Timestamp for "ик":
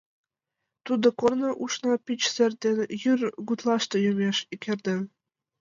4.53-4.63